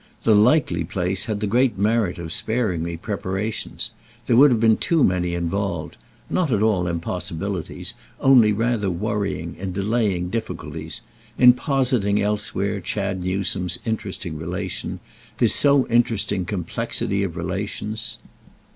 [0.23, 3.91] The likely place had the great merit of sparing me preparations;
[4.25, 10.31] there would have been too many involved—not at all impossibilities, only rather worrying and delaying
[10.31, 14.99] difficulties—in positing elsewhere Chad Newsome's interesting relation,
[15.37, 18.17] his so interesting complexity of relations.